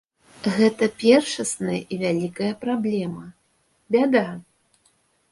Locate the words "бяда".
3.97-4.25